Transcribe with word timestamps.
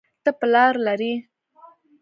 ته 0.23 0.29
پلار 0.39 0.73
لرې 0.85 1.13